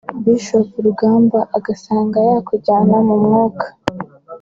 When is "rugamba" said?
0.85-1.39